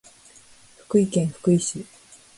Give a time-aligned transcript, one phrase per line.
[0.79, 1.85] 福井県福井市